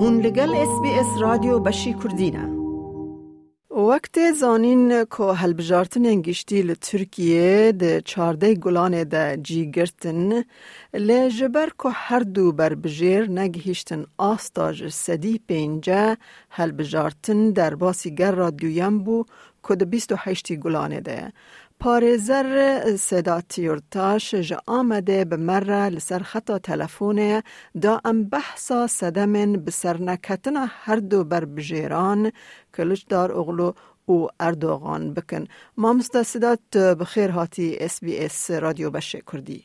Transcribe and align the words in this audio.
هون 0.00 0.20
لگل 0.20 0.54
اس 0.54 0.80
بی 0.82 0.90
اس 0.90 1.06
رادیو 1.20 1.58
بشی 1.58 1.94
کردینه 2.02 2.44
وقت 3.70 4.32
زانین 4.32 5.04
که 5.04 5.22
هلبجارتن 5.22 6.06
انگشتی 6.06 6.62
لترکیه 6.62 7.72
ده 7.72 8.00
چارده 8.00 8.54
گلانه 8.54 9.04
ده 9.04 9.36
جی 9.42 9.70
گرتن 9.70 10.44
لجبر 10.94 11.68
که 11.82 11.88
هر 11.88 12.20
دو 12.20 12.52
بر 12.52 12.74
بجیر 12.74 13.30
نگهیشتن 13.30 14.04
آستاج 14.18 14.88
سدی 14.88 15.40
پینجا 15.48 16.16
هلبجارتن 16.50 17.50
در 17.50 17.74
باسی 17.74 18.14
گر 18.14 18.32
رادیویم 18.32 18.98
بو 18.98 19.24
که 19.68 19.74
ده 19.74 19.84
بیست 19.84 20.12
و 20.12 20.16
هشتی 20.18 20.56
گلانه 20.56 21.00
ده. 21.00 21.32
پارزر 21.80 22.80
صدا 22.96 23.40
تیورتاش 23.40 24.34
جا 24.34 24.58
آمده 24.66 25.24
به 25.24 25.36
مره 25.36 25.88
لسر 25.88 26.18
خطا 26.18 26.58
تلفونه 26.58 27.42
دا 27.82 28.00
ام 28.04 28.24
بحثا 28.24 28.86
صدمن 28.86 29.52
بسر 29.52 30.02
نکتنا 30.02 30.66
هر 30.68 30.96
دو 30.96 31.24
بر 31.24 31.44
بجیران 31.44 32.32
کلش 32.74 33.02
دار 33.02 33.32
اغلو 33.32 33.72
او 34.06 34.28
اردوغان 34.40 35.14
بکن. 35.14 35.44
مامستا 35.76 36.22
صدا 36.22 36.56
بخیر 37.00 37.30
هاتی 37.30 37.76
اس 37.80 38.04
بی 38.04 38.18
اس 38.18 38.50
رادیو 38.50 38.90
بشه 38.90 39.22
کردی. 39.32 39.64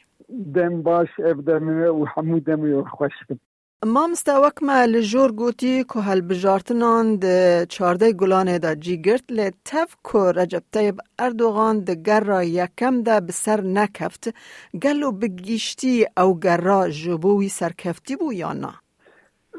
دم 0.56 0.82
باش 0.82 1.09
افدمه 1.20 1.88
و 1.90 2.06
حمودمه 2.06 2.76
و 2.76 2.84
خوش 2.84 3.12
بکن. 3.30 3.53
مامستا 3.86 4.42
وکما 4.42 4.86
لجور 4.86 5.32
گوتی 5.32 5.84
که 5.84 6.00
هل 6.00 6.22
بجارتنان 6.22 7.16
ده 7.16 7.66
چارده 7.70 8.14
گلانه 8.14 8.59
دا 8.59 8.76
جی 8.76 9.02
گرت 9.02 9.23
لی 9.30 9.52
تف 9.66 9.96
که 10.04 10.18
رجب 10.18 10.64
طیب 10.72 11.00
اردوغان 11.20 11.80
ده 11.80 11.96
گر 11.96 12.23
را 12.23 12.44
یکم 12.44 13.04
ده 13.04 13.20
بسر 13.20 13.62
نکفت 13.62 14.30
گلو 14.84 15.12
بگیشتی 15.12 16.06
او 16.18 16.40
گر 16.40 16.58
را 16.58 16.90
جبوی 16.90 17.50
سرکفتی 17.50 18.16
بو 18.16 18.34
یا 18.34 18.54
نه؟ 18.54 18.83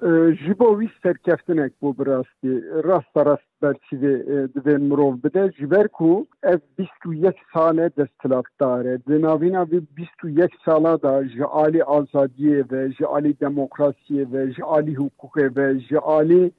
Ji 0.03 0.59
bo 0.59 0.69
wî 0.81 0.89
serkeftinek 1.03 1.73
bû 1.83 1.99
bi 1.99 2.05
rastî 2.07 2.53
rast 2.89 3.17
rast 3.17 3.51
berçivê 3.63 4.15
divê 4.55 4.77
mirov 4.89 5.15
bide 5.25 5.53
ji 5.59 5.67
ku 5.93 6.27
ev 6.43 6.59
bîst 6.79 7.01
û 7.09 7.15
yek 7.15 7.39
sale 7.53 7.91
desthilatdar 7.97 8.85
e 8.85 8.99
di 9.07 9.23
navîna 9.23 9.63
vî 9.71 9.81
bîst 9.97 10.21
û 10.25 10.29
yek 10.41 10.53
sala 10.65 11.03
da 11.03 11.25
ji 11.25 11.45
alî 11.45 11.83
ve 12.71 12.93
ji 12.93 13.07
alî 13.07 13.33
demokrasiyê 13.47 14.33
ve 14.33 14.53
ji 14.53 14.65
alî 14.65 14.95
ve 15.57 15.79
ji 15.79 15.99
alî 15.99 16.53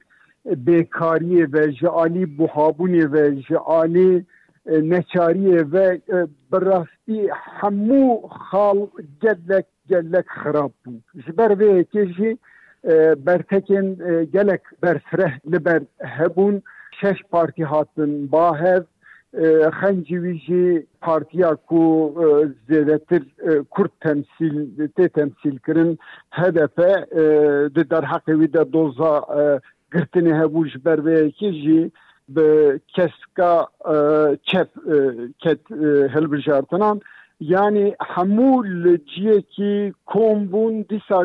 bêkariyê 0.46 1.52
ve 1.52 1.72
ji 1.72 1.88
alî 1.88 2.24
buhabûnê 2.38 3.12
ve 3.12 3.42
ji 3.42 3.58
alî 3.58 4.24
neçariyê 4.66 5.72
ve 5.72 6.00
bi 6.52 6.58
rastî 6.70 7.20
hemû 7.58 8.06
xal 8.50 8.78
gelek 9.20 9.66
gelek 9.88 10.26
xirab 10.40 10.72
bû 10.82 10.94
ji 11.24 11.38
ber 11.38 11.50
vê 11.60 11.84
bertekên 13.26 13.86
gelek 14.32 14.62
berfireh 14.82 15.52
li 15.52 15.64
ber 15.64 15.82
hebûn 16.00 16.62
şeş 17.00 17.18
partî 17.30 17.64
hatin 17.64 18.32
bahev 18.32 18.82
xencî 19.80 20.16
wî 20.24 20.34
jî 20.46 20.86
partiya 21.00 21.52
ku 21.68 21.82
zêdetir 22.68 23.22
Kurd 23.74 23.94
temsil 24.00 24.56
tê 24.96 25.08
temsil 25.08 25.56
kirin 25.66 25.98
HDP 26.38 26.78
di 27.74 27.82
derheqê 27.92 28.34
wî 28.40 28.48
doza 28.72 29.14
girtinê 29.92 30.32
hebû 30.40 30.60
ji 30.70 30.84
ber 30.84 30.98
vê 31.06 31.16
yekê 31.26 31.50
jî 31.62 31.80
keska 32.94 33.66
çep 34.42 34.68
ket 35.38 35.60
hilbijartinan 36.14 37.00
yani 37.40 37.94
hemû 37.98 38.84
li 38.84 39.06
ciyekî 39.06 39.92
kom 40.06 40.38
bûn 40.52 40.88
dîsa 40.88 41.20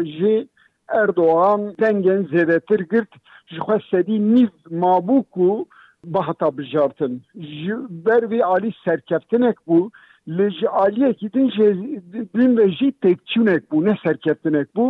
Erdoğan 0.94 1.76
dengen 1.80 2.24
zêdetir 2.34 2.82
girt 2.92 3.12
ji 3.48 3.60
xwe 3.66 3.78
sedî 3.92 4.18
nîv 4.36 4.52
mabû 4.82 5.24
ku 5.34 5.68
bahata 6.06 6.58
bijartin 6.58 7.22
ji 7.36 7.74
ber 8.06 8.24
vê 8.32 8.44
alî 8.44 8.72
serkeftinek 8.86 9.58
bû 9.68 9.92
li 10.28 10.50
ji 10.58 10.68
aliyekî 10.70 11.34
din 11.34 12.58
ve 12.58 12.72
jî 12.78 12.90
têkçûnek 13.04 13.64
bû 13.72 13.86
ne 13.86 13.98
serkeftinek 14.04 14.68
bû 14.76 14.86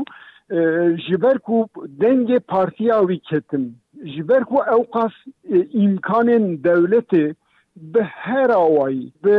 ji 1.05 1.21
ber 1.21 1.37
ku 1.39 1.67
dengê 2.01 2.39
partiya 2.39 2.99
wî 3.09 3.19
ketin 3.19 3.75
ji 4.03 4.29
ber 4.29 4.43
ku 4.43 4.57
ew 4.75 4.83
qas 4.93 5.13
îmkanên 5.83 6.45
dewletê 6.63 7.35
bi 7.75 8.01
her 8.01 8.49
awayî 8.49 9.11
bi 9.23 9.37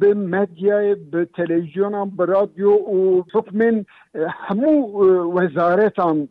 به 0.00 0.14
مدیای 0.14 0.94
به 0.94 1.24
تلویزیون 1.24 2.10
به 2.16 2.24
رادیو 2.24 2.70
و 2.70 3.22
حکمین 3.34 3.86
همو 4.30 5.02
وزارتان 5.34 6.28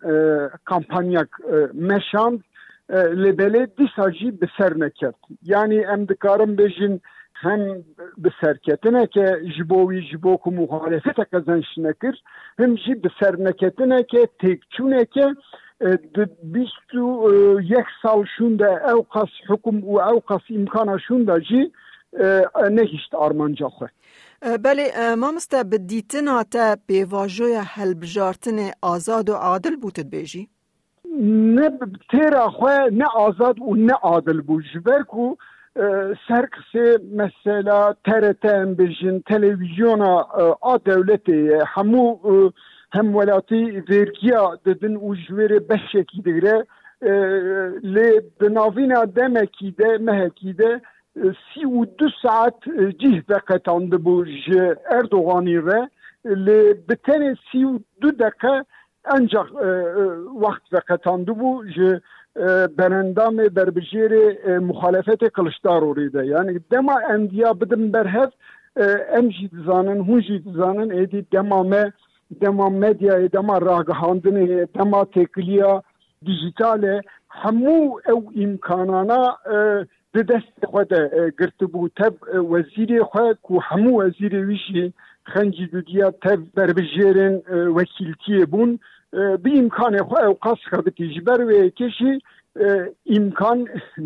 کمپانیاک 0.67 1.27
مشاند 1.73 2.43
لبله 2.89 3.65
دیساجی 3.65 4.31
به 4.31 4.47
سر 4.57 4.73
نکرد 4.73 5.15
یعنی 5.43 5.85
ام 5.85 6.05
دکارم 6.05 6.55
بجین 6.55 6.99
هم 7.33 7.83
به 8.17 8.31
سرکتنه 8.41 9.07
که 9.07 9.41
جبوی 9.57 10.01
جبو 10.11 10.37
که 10.43 10.51
مخالفت 10.51 11.35
کزنش 11.35 11.77
نکر 11.77 12.13
هم 12.59 12.75
جی 12.75 12.95
به 12.95 13.09
سر 13.19 13.35
نکتنه 13.35 14.03
که 14.03 14.29
تکچونه 14.39 15.05
که 15.05 15.35
بیست 16.43 16.95
و 16.95 17.31
یک 17.61 17.85
سال 18.01 18.25
شونده 18.37 18.91
او 18.91 19.01
قص 19.01 19.29
حکم 19.49 19.83
و 19.83 19.99
او 19.99 20.19
قص 20.19 20.41
امکان 20.49 20.97
شونده 21.07 21.39
جی 21.39 21.71
نهیشت 22.70 23.14
آرمانجا 23.14 23.68
خو 23.68 23.86
بله 24.64 25.14
مامسته 25.14 25.64
به 25.64 25.78
دیتنا 25.78 26.42
تا 26.42 26.76
پیواجوی 26.86 27.54
هلبجارتن 27.54 28.70
آزاد 28.82 29.30
و 29.30 29.34
عادل 29.34 29.76
بوتد 29.76 30.10
بیجی؟ 30.10 30.48
نه 31.20 31.70
تیرا 32.10 32.50
خو 32.50 32.68
نه 32.92 33.04
آزاد 33.14 33.60
و 33.60 33.74
نه 33.74 33.92
عادل 33.92 34.40
بو 34.40 34.60
جبر 34.74 35.02
کو 35.02 35.36
سرکس 36.28 37.00
مثلا 37.12 37.94
TRT 38.08 38.44
ام 38.44 38.74
بجین 38.74 39.22
تلویزیونا 39.26 40.16
آ 40.60 40.76
دولتی 40.76 41.50
همو 41.66 42.18
هم 42.92 43.16
ولاتی 43.16 43.82
ورگیا 43.88 44.58
ددن 44.66 44.96
و 44.96 45.14
جویر 45.14 45.58
بشکی 45.58 46.22
دیگره 46.24 46.66
لی 47.82 48.20
بناوینا 48.40 49.04
دمکی 49.04 49.70
ده 49.70 49.98
مهکی 49.98 50.52
ده 50.52 50.80
سی 51.53 51.65
و 51.65 51.85
دو 51.85 52.07
ساعت 52.21 52.59
جیه 52.99 53.21
دقیقه 53.29 53.97
بو 54.05 54.25
جه 54.45 54.77
اردوغانی 54.91 55.57
re 55.67 55.81
li 56.45 56.61
bitene 56.87 57.35
سی 57.51 57.63
و 57.63 57.79
دو 58.01 58.11
دقیقه 58.11 58.65
ancak 59.07 59.47
vakt 60.43 60.73
veqetandı 60.73 61.39
bu 61.39 61.65
ji 61.67 61.99
berendamê 62.77 63.47
berbijêrê 63.57 64.57
muhalefetê 64.59 65.29
Kılıçdaroğlu'ydı. 65.29 66.25
Yani 66.25 66.59
dema 66.71 67.03
em 67.13 67.29
diya 67.29 67.61
bidim 67.61 67.93
berhev 67.93 68.29
em 69.17 69.31
jî 69.31 69.51
dizanin 69.51 70.03
hûn 70.07 70.21
jî 70.21 70.45
dizanin 70.45 70.89
êdî 70.89 71.31
dema 71.31 71.63
me 71.63 71.91
dema 72.41 72.67
medyayê 72.67 73.31
dema 73.31 73.57
ragihandinê 73.57 74.67
dema 74.77 75.01
têkiliya 75.01 75.81
dijîtalê 76.25 77.01
هەموو 77.40 78.00
ئەو 78.06 78.20
ئیمکانانە 78.38 79.22
دەست 80.30 80.56
خۆ 80.70 80.82
گرتبوو 81.38 81.92
تەب 81.98 82.14
وەزیری 82.52 83.00
خۆ 83.10 83.26
و 83.54 83.56
هەموو 83.68 83.98
وەزیرەویشی 84.02 84.86
خەنجی 85.32 85.66
دودیا 85.72 86.08
تەب 86.24 86.40
بربژێرن 86.56 87.34
وەکیلتیە 87.76 88.44
بوون. 88.52 88.72
بیمکانێ 89.44 90.02
خۆ 90.08 90.18
ئەو 90.24 90.34
قەس 90.44 90.60
خەبتی 90.70 91.06
ji 91.12 91.20
ber 91.26 91.40
wê 91.48 91.60
kişî 91.78 92.12
îmkan 93.16 93.58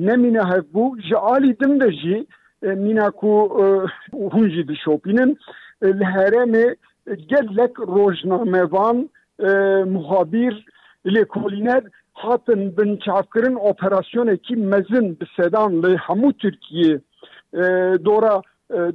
nemîne 0.06 0.42
hevbû 0.52 0.84
ji 1.06 1.16
alî 1.32 1.52
dim 1.60 1.80
de 1.80 1.90
jî 2.00 2.16
mîna 2.84 3.08
ku 3.18 3.32
hûn 4.32 4.46
jî 4.54 4.62
dişopînin 4.68 5.30
li 5.98 6.06
herêmê 6.16 6.66
gelek 7.30 7.74
rojnamevan 7.96 8.96
muhabir 9.94 10.54
lê 11.14 11.24
kolîner 11.34 11.82
hatin 12.16 12.76
bin 12.76 12.96
çavkirin 12.96 13.54
operasyonekî 13.54 14.56
mezin 14.56 15.20
bi 15.20 15.24
sedan 15.36 15.82
li 15.82 15.94
hemû 16.06 16.32
Tirkiye 16.40 17.00
dora 18.04 18.42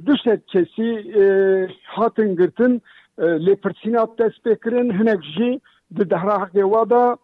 du 0.06 0.18
sed 0.24 0.40
kesî 0.52 0.90
hatin 1.84 2.36
girtin 2.36 2.82
lêpirsîna 3.18 4.18
dest 4.18 4.38
pêkirin 4.44 4.88
hinek 4.98 5.22
jî 5.34 5.60
di 5.96 6.02
dehrahê 6.12 6.62
wa 6.62 6.90
da 6.90 7.16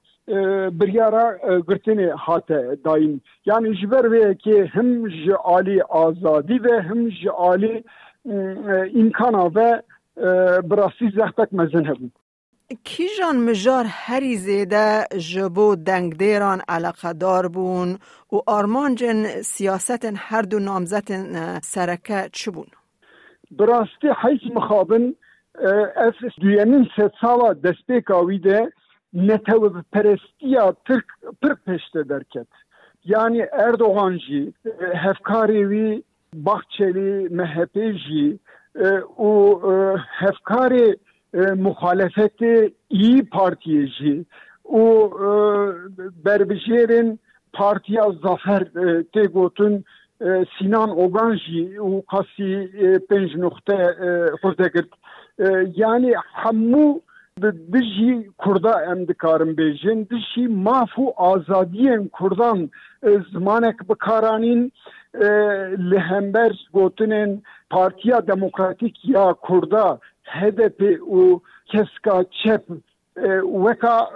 biryara 0.81 1.27
girtinê 1.69 2.11
hate 2.11 2.77
dayîn 2.85 3.23
yani 3.47 3.77
ji 3.77 3.91
ber 3.91 4.05
vê 4.05 4.21
yekê 4.31 4.67
him 4.75 5.11
ji 5.11 5.37
alî 5.37 5.85
azadî 5.85 6.65
ve 6.65 6.83
him 6.83 7.11
ji 7.13 7.31
alî 7.31 7.85
îmkana 8.95 9.55
ve 9.55 9.83
bi 10.71 10.77
rastî 10.77 11.11
zehbek 11.11 11.53
mezin 11.53 11.85
کیژان 12.85 13.37
مجار 13.37 13.85
هری 13.89 14.37
زیده 14.37 15.05
جبو 15.19 15.77
دنگ 15.77 16.17
دیران 16.17 16.61
علاقه 16.69 17.13
دار 17.13 17.49
بون 17.49 17.99
و 18.33 18.37
آرمان 18.47 18.95
جن 18.95 19.43
سیاست 19.43 20.05
هر 20.17 20.43
دو 20.43 20.59
نامزد 20.59 21.09
سرکه 21.63 22.29
چه 22.33 22.51
بون؟ 22.51 22.67
براستی 23.51 24.09
حیث 24.23 24.53
مخابن 24.55 25.15
افرس 25.97 26.33
دویانین 26.41 26.89
ست 26.97 27.13
سالا 27.21 27.53
دسته 27.53 28.01
کاویده 28.01 28.73
نتو 29.13 29.83
پرستیا 29.93 30.77
ترک 30.87 31.05
پر 31.43 31.55
پشته 31.67 32.03
درکت 32.03 32.47
یعنی 33.05 33.43
اردوغان 33.53 34.19
جی 34.19 34.55
هفکاری 34.95 35.65
وی 35.65 36.03
بخچلی 36.47 37.29
محپی 37.29 37.93
جی 37.93 38.41
و 39.19 39.57
هفکاری 40.19 40.97
hevkarê 41.35 41.55
muhalefetê 41.55 42.73
İyi 42.91 43.31
Partiye 43.31 43.87
jî 43.87 44.25
û 44.65 44.85
berbijêrên 46.25 47.19
Partiya 47.53 48.05
Zafer 48.23 48.63
tê 49.15 49.27
gotin 49.27 49.85
Sinan 50.59 50.91
Ogan 50.99 51.37
jî 51.37 51.79
û 51.79 52.03
qasî 52.03 52.71
pênc 53.09 53.41
noxte 53.41 53.79
xurdegirt. 54.43 54.93
Yani 55.77 56.15
hemû 56.43 57.01
dijî 57.73 58.31
Kurda 58.39 58.85
em 58.93 59.09
dikarin 59.09 59.53
bêjin 59.57 60.11
dijî 60.11 60.49
maf 60.49 60.91
û 60.99 61.07
azadiyên 61.17 62.09
Kurdan 62.09 62.71
zimanek 63.33 63.89
bikaranîn 63.91 64.73
li 65.91 65.99
hember 65.99 66.53
Partiya 67.71 68.27
Demokratîk 68.27 69.09
ya 69.09 69.35
Kurda 69.35 69.99
HDP 70.35 70.83
و 71.01 71.41
کسکا 71.73 72.25
چپ 72.45 72.63
وکا 73.65 74.09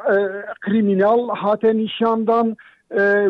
کریمینال 0.66 1.20
هاته 1.30 1.72
نشاندان 1.72 2.56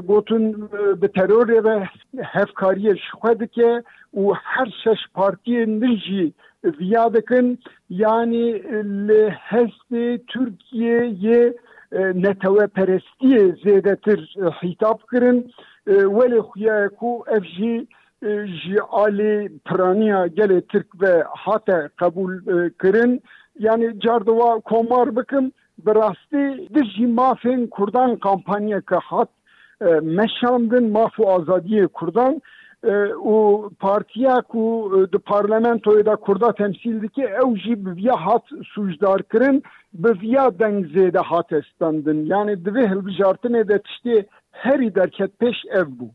گوتن 0.06 0.52
به 1.00 1.08
ترور 1.08 1.66
و 1.66 1.86
هفکاری 2.24 3.00
خود 3.12 3.50
که 3.50 3.84
و 4.14 4.32
هر 4.44 4.68
شش 4.84 4.98
پارتی 5.14 5.66
نجی 5.66 6.34
ویادکن 6.80 7.58
یعنی 7.90 8.52
لحست 9.08 9.88
ترکیه 10.34 11.16
یه 11.20 11.54
نتوه 11.92 12.66
پرستی 12.66 13.52
زیده 13.64 13.94
تر 13.94 14.18
حیطاب 14.60 15.00
کرن. 15.12 15.44
ولی 15.86 16.40
خویه 16.40 16.90
کو 16.98 17.24
افجی 17.28 17.88
ji 18.22 18.78
alê 18.80 19.48
piraniya 19.66 20.26
gelê 20.26 20.60
Türk 20.60 21.02
ve 21.02 21.24
hate 21.28 21.88
qebûl 22.00 22.32
kirin 22.82 23.22
yani 23.58 24.00
cardiwa 24.00 24.60
komar 24.60 25.16
bikim 25.16 25.52
bi 25.86 25.94
rastî 25.94 26.74
di 26.74 26.84
jî 26.84 27.06
mafên 27.06 27.70
Kurdan 27.70 28.16
kampanyeke 28.16 28.96
hat 28.96 29.28
meşandin 30.02 30.92
maf 30.92 31.18
û 31.18 31.88
Kurdan. 31.88 32.40
Û 33.34 33.70
partiya 33.80 34.42
ku 34.42 34.90
di 35.12 35.16
parlamentoyê 35.16 36.06
da 36.06 36.16
Kurda 36.16 36.52
temsil 36.52 37.02
dike 37.02 37.22
ew 37.22 37.56
jî 37.56 37.86
bi 37.86 37.96
viya 37.96 38.16
hat 38.16 38.44
sûcdarkirin 38.74 39.62
bi 39.94 40.20
viya 40.20 40.58
deng 40.58 40.86
zêde 40.86 41.18
hat 41.18 41.52
estandin 41.52 42.26
yani 42.26 42.52
divê 42.52 42.84
hilbijartinê 42.92 43.68
de 43.68 43.76
tiştê 43.76 44.26
herî 44.50 44.94
derket 44.94 45.30
pêş 45.40 45.56
ev 45.70 45.86
bû 45.98 46.08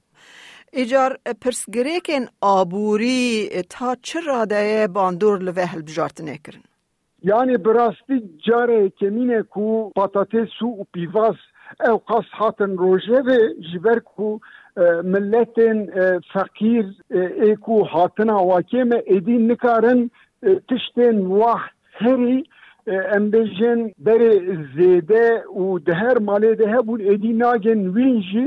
Pirsgirêkên 0.74 2.28
aborî 2.42 3.50
ta 3.70 3.96
çi 4.04 4.26
radeye 4.26 4.96
bandor 4.96 5.42
li 5.42 5.50
vê 5.50 5.66
hilbijartinê 5.66 6.38
kirin? 6.44 6.64
Yani 7.24 7.54
carê 8.48 8.92
kemîne 9.00 9.44
ku 9.44 9.92
patates 9.96 10.62
û 10.62 10.86
pîvaz 10.94 11.36
ew 11.90 11.98
qas 12.08 12.26
hatin 12.32 12.72
rojevê 12.78 13.42
ji 13.72 13.84
ber 13.84 14.00
ku 14.00 14.40
milletên 15.14 15.78
feqîr 16.34 16.86
ê 17.50 17.56
ku 17.56 17.86
hatina 17.86 18.38
wakê 18.52 18.84
me 18.90 19.00
êdî 19.16 19.48
nikarin 19.48 20.12
tiştên 20.70 21.18
wah 21.40 21.64
herî 21.92 22.44
em 23.16 23.32
bêjin 23.34 23.80
berê 24.06 24.34
zêde 24.78 25.28
û 25.62 25.86
di 25.86 25.94
her 25.94 26.18
malê 26.30 26.58
de 26.60 26.66
hebûn 26.74 27.00
êdî 27.14 27.40
nagin 27.40 27.82
wîn 27.96 28.22
jî 28.30 28.46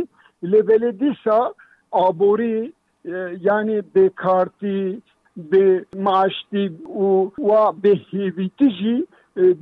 lê 0.51 0.61
belê 0.69 0.91
dîsa 1.01 1.55
aborî 1.93 2.73
yani 3.41 3.83
bêkartî 3.95 5.01
bê 5.51 5.85
maaştî 6.07 6.65
û 7.05 7.31
wa 7.49 7.65
bêhêvîtî 7.85 8.69
jî 8.81 8.97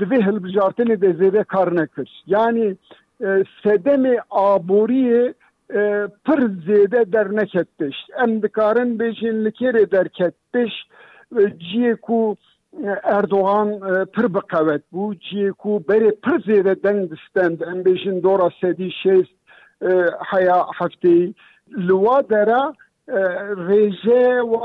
divê 0.01 0.19
hilbijartinê 0.27 1.01
de 1.01 1.11
zêde 1.21 1.45
kar 1.45 1.77
nekir 1.77 2.11
yani 2.27 2.77
sedemê 3.65 4.17
aboriyê 4.31 5.35
pir 6.25 6.41
zêde 6.69 7.13
dernekettiş 7.13 7.97
em 8.23 8.43
dikarin 8.43 8.99
bêjin 8.99 9.45
li 9.45 9.49
kêrê 9.49 9.91
derkettiş 9.91 10.73
ciyê 11.35 11.97
ku 11.97 12.37
Erdoğan 13.03 13.69
pir 14.15 14.27
biqewet 14.35 14.83
bû 14.93 15.05
ciyê 15.25 15.53
ku 15.53 15.71
berê 15.89 16.13
pir 16.25 16.37
zêde 16.49 16.83
deng 16.83 17.11
distend 17.11 17.61
em 17.61 17.79
bêjin 17.87 18.23
dora 18.23 18.51
sedî 18.61 18.89
şêst 19.03 19.35
heya 20.31 20.59
hefteyî 20.79 21.35
لوا 21.71 22.23
درا 22.23 22.75
رژه 23.57 24.41
و 24.41 24.61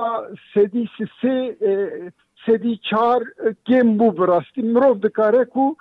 سدی 0.53 0.89
سه 1.21 1.55
سدی 2.45 2.79
چار 2.89 3.25
گم 3.67 3.97
بو 3.97 4.11
براستی. 4.11 4.61
مروف 4.61 4.97
دکاره 4.97 5.45
کو 5.45 5.75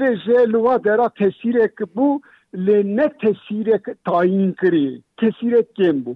بجه 0.00 0.44
لوا 0.46 0.76
درا 0.78 1.08
تسیره 1.08 1.72
که 1.78 1.84
بو 1.84 2.20
لنه 2.52 3.08
تسیره 3.08 3.82
تاین 4.04 4.54
کری. 4.62 5.02
تسیره 5.18 5.66
گم 5.78 6.00
بو. 6.00 6.14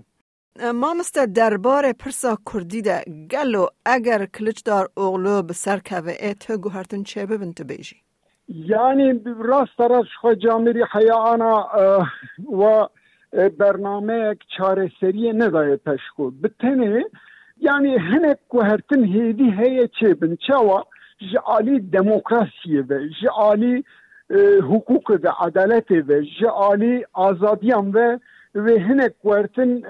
مامسته 0.74 1.26
دربار 1.26 1.92
پرسا 1.92 2.38
کردی 2.52 2.82
ده 2.82 3.04
گلو 3.30 3.66
اگر 3.86 4.26
کلچدار 4.26 4.88
اغلو 4.96 5.42
به 5.42 5.52
سر 5.52 5.80
ای 6.20 6.34
تو 6.34 6.56
گوهرتون 6.56 7.02
چه 7.02 7.26
ببین 7.26 7.52
تو 7.52 7.64
بیجی؟ 7.64 7.96
یعنی 8.48 9.20
راست 9.40 9.80
راست 9.80 10.08
خواه 10.20 10.34
جامیری 10.34 10.84
حیانا 10.92 11.68
و 12.60 12.88
çareseriyê 13.32 15.38
nedaye 15.38 15.76
peşku 15.76 16.34
bi 16.42 16.48
tenê 16.48 17.10
yani 17.60 17.98
hinek 17.98 18.38
guhertin 18.50 19.04
hêdî 19.04 19.56
heye 19.56 19.84
çêbin 19.84 20.36
çawa 20.36 20.84
ji 21.20 21.40
alî 21.40 21.92
demokrasiyê 21.92 22.88
ve 22.88 23.08
ji 23.08 23.30
alî 23.30 23.84
hukuk 24.60 25.10
ve 25.10 25.28
adaletê 25.28 26.08
ve 26.08 26.24
ji 26.24 26.48
alî 26.48 27.04
azadiyan 27.14 27.94
ve 27.94 28.18
ve 28.54 28.80
hinek 28.80 29.22
guhertin 29.22 29.82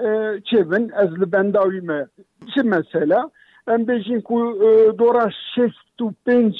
çêbin 0.49 1.03
ez 1.03 1.21
li 1.21 1.31
bendawî 1.31 1.81
me. 1.81 2.05
Çi 2.53 2.63
mesela? 2.63 3.29
Em 3.67 3.87
bêjin 3.87 4.21
ku 4.21 4.37
dora 4.99 5.29
şest 5.55 6.01
û 6.01 6.13
pênc 6.25 6.55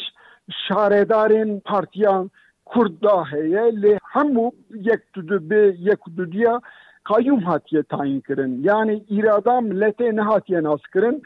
şaredarên 0.68 1.60
partiyan 1.60 2.31
Kurd 2.65 3.03
da 3.03 3.24
heye 3.31 3.65
lê 3.81 3.98
hemû 4.13 4.51
yek 4.74 5.13
tu 5.13 5.22
bê 5.22 5.75
yek 5.77 6.00
du 6.17 6.31
diya 6.31 6.62
kayyum 7.03 7.41
hatiye 7.41 7.83
tayin 7.83 8.22
kirin. 8.22 8.63
Yani 8.63 9.03
irada 9.10 9.51
milletê 9.51 10.15
nehatiye 10.15 10.63
nas 10.63 10.81
kirin. 10.93 11.24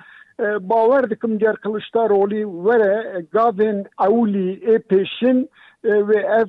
Bawer 0.59 1.09
dikim 1.09 1.39
ger 1.39 1.55
Kılıçdaroğlu 1.55 2.41
were 2.63 3.25
gavên 3.33 3.85
ewlî 4.07 4.59
ê 4.73 4.79
pêşin 4.79 5.47
ve 5.83 6.17
ev 6.17 6.47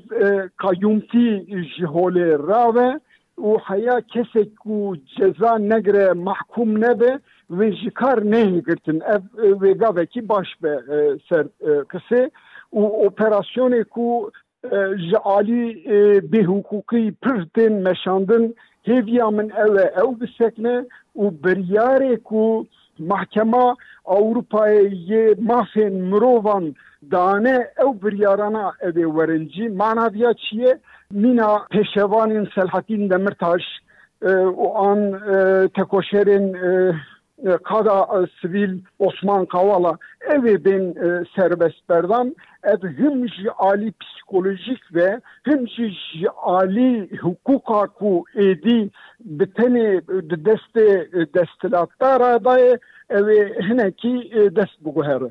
kayyumtî 0.57 1.47
ji 1.77 1.85
holê 1.85 2.49
rave. 2.49 3.01
Û 3.39 3.59
heya 3.59 4.01
kesek 4.01 4.57
ku 4.61 4.97
ceza 5.17 5.59
negire 5.59 6.13
mahkum 6.13 6.81
nebe 6.81 7.19
ve 7.51 7.73
ji 7.73 7.91
kar 7.91 8.19
nehîgirtin 8.19 9.01
ev 9.01 9.23
vê 9.63 9.79
gavekî 9.79 10.29
baş 10.29 10.49
be 10.63 10.75
ser 11.29 11.47
kisê 11.93 12.31
û 12.73 12.83
operasyonê 13.07 13.85
ku 13.85 14.31
ji 15.09 15.19
alî 15.37 15.65
bêhukukî 16.33 17.15
pir 17.23 17.39
tên 17.55 17.73
meşandin 17.73 18.55
hêviya 18.89 19.29
min 19.37 19.49
ew 19.65 19.75
e 19.85 19.87
ew 20.03 20.11
bisekne 20.21 20.77
û 21.23 21.25
biryarê 21.43 22.15
ku 22.29 22.67
mahkema 22.99 23.77
Avrupayê 24.05 24.85
yê 25.11 25.25
mafên 25.51 25.95
mirovan 26.11 26.75
dane 27.13 27.57
ew 27.85 27.93
biryarana 28.03 28.73
ev 28.81 28.97
ê 29.05 29.07
werincî. 29.17 29.69
Manaviya 29.69 30.33
çi 30.35 30.57
ye 30.57 30.79
mîna 31.11 31.51
pêşevanên 31.73 32.47
Selhatîn 32.55 33.11
Demirtaş 33.11 33.65
û 34.65 34.67
an 34.89 35.01
tekoşerên 35.77 36.47
sivîl 38.41 38.81
Osman 38.99 39.47
Kavala 39.47 39.99
ev 40.21 40.45
ê 40.45 40.65
bên 40.65 40.95
serbest 41.37 41.89
berdan 41.89 42.37
ev 42.63 42.89
him 42.99 43.29
ji 43.29 43.51
alî 43.59 43.93
psikolojik 44.01 44.95
ve 44.95 45.21
him 45.47 45.69
jî 45.69 45.89
ji 45.91 46.29
alî 46.31 47.19
hukuka 47.23 47.87
ku 47.87 48.25
êdî 48.35 48.91
bi 49.21 49.45
tenê 49.45 49.89
di 50.31 50.37
destê 50.49 50.89
destilatdara 51.35 52.33
dayê 52.37 52.79
ev 53.11 53.27
ê 53.27 53.69
hinekî 53.69 54.17
dest 54.57 54.77
biguhere 54.85 55.31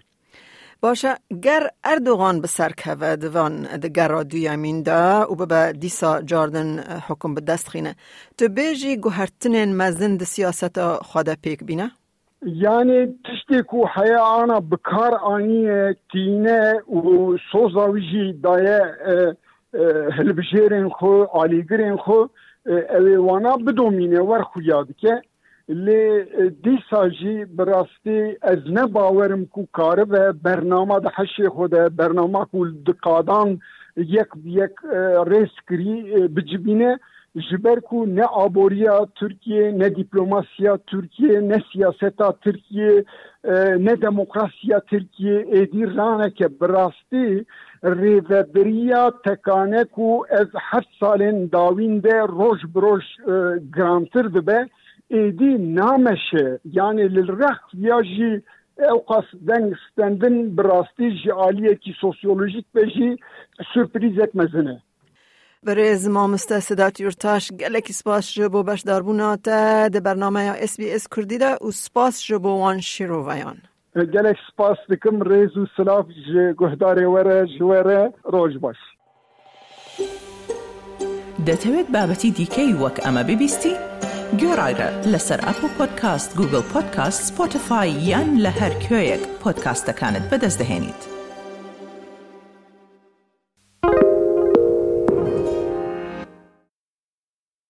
باشە 0.83 1.11
گەر 1.45 1.63
ئەردۆغان 1.85 2.37
بەسەرکەوە 2.43 3.11
دڤان 3.23 3.53
دەگەڕا 3.83 4.21
دویامین 4.31 4.77
دا 4.89 5.03
و 5.31 5.33
ببە 5.39 5.61
دیسا 5.81 6.11
جاردن 6.29 6.69
حکم 7.07 7.31
بدەستخینە 7.37 7.93
تو 8.37 8.43
بێژی 8.57 8.93
گوهرتنên 9.03 9.69
mezin 9.81 10.13
di 10.19 10.25
siyaseta 10.33 10.85
xwe 11.09 11.21
de 11.27 11.35
pêk 11.43 11.59
bîne 11.69 11.87
Yani 12.45 13.15
tiştê 13.23 13.63
ku 13.63 13.85
heya 13.85 14.23
ana 14.23 14.71
bikar 14.71 15.13
aniye 15.21 15.95
tîne 16.11 16.81
û 16.87 17.37
soza 17.51 17.85
wî 17.93 18.01
jî 18.09 18.43
daye 18.43 18.81
هلبژێرên 20.17 20.87
xwe 20.97 21.15
alîgirên 21.41 21.97
xwe 22.03 22.19
ew 22.97 23.05
ê 23.15 23.17
wana 23.27 23.53
bidomîne 23.65 24.21
wer 24.29 24.43
xuya 24.51 24.79
dike 24.87 25.15
lê 25.85 26.03
dîsa 26.63 27.09
jî 27.19 27.35
bi 27.57 27.63
rastî 27.71 28.19
ez 28.51 28.61
ne 28.75 28.93
bawerim 28.93 29.45
ku 29.53 29.61
karibe 29.77 30.23
bernama 30.45 31.03
di 31.03 31.09
heşê 31.17 31.47
xwe 31.55 31.71
de 31.71 31.97
bernama 31.97 32.45
ku 32.51 32.59
di 32.85 32.93
qadan 33.05 33.49
yek 34.15 34.29
yek 34.59 34.73
rêz 35.31 35.53
kirî 35.67 35.95
bicibîne 36.35 36.91
ji 37.37 37.63
ber 37.63 37.81
ku 37.81 38.15
ne 38.15 38.25
aboriya 38.25 39.05
Türkiye 39.15 39.79
ne 39.79 39.95
diplomasiya 39.95 40.77
Türkiye 40.77 41.49
ne 41.49 41.57
siyaseta 41.71 42.31
Türkiye 42.31 43.03
ne 43.77 44.01
demokrasiya 44.01 44.79
Türkiye 44.79 45.39
êdî 45.39 45.97
raneke 45.97 46.49
bi 46.49 46.67
rastî 46.69 47.45
rêveberiya 47.83 49.11
tekane 49.23 49.83
ku 49.83 50.25
ez 50.29 50.47
heft 50.71 50.91
salên 51.01 51.51
dawîn 51.51 52.03
de 52.03 52.19
roj 52.19 52.59
bi 52.75 52.79
roj 52.81 53.03
girantir 53.75 54.33
dibe 54.33 54.67
êdî 55.11 55.75
nameşe. 55.75 56.57
Yani 56.65 57.15
li 57.15 57.27
rex 57.27 57.59
ya 57.73 58.03
jî 58.03 58.41
ew 58.77 58.99
qas 59.07 59.25
deng 59.33 59.73
stendin 59.85 60.57
bi 60.57 60.63
rastî 60.63 61.09
ji 61.11 61.33
aliyekî 61.33 61.93
برێز 65.67 66.03
مامۆستا 66.15 66.59
سدات 66.67 66.95
یورتاش 66.99 67.43
gelekî 67.61 67.93
spas 67.99 68.25
ji 68.35 68.53
bo 68.53 68.61
beşdarbûna 68.67 69.31
te 69.45 69.93
di 69.93 69.99
bernameya 70.05 70.53
SBS 70.71 71.03
Kurdî 71.13 71.39
de 71.39 71.51
û 71.65 71.71
spas 71.71 72.15
ji 72.27 72.43
bo 72.43 72.51
wan 72.61 72.77
şîrovayan. 72.91 73.57
gelek 74.13 74.37
spas 74.49 74.79
dikim 74.89 75.17
rêz 75.31 75.53
û 75.61 75.63
silav 75.75 76.05
ji 76.31 76.43
guhdarê 76.59 77.07
were 77.15 77.47
ji 77.47 77.63
were 77.71 78.01
roj 78.33 78.53
baş. 78.63 78.79
دەتەوێت 81.47 81.87
بابەتی 81.95 82.29
دیکەی 82.37 82.73
وەک 82.81 82.97
ئەمە 83.05 83.23
ببیستی؟ 83.29 83.73
گۆڕایرە 84.41 84.89
لەسەر 85.11 85.39
ئەپ 85.47 85.59
و 85.65 85.67
پۆدکاست 85.77 86.29
گوگل 86.39 86.63
پۆدکاست 86.73 87.21
سپۆتفاای 87.27 87.91
یان 88.09 88.29
لە 88.43 88.51
هەر 88.59 88.73
کوێیەک 88.83 89.23
پۆدکاستەکانت 89.41 90.23
بەدەستدەێنیت. 90.31 91.16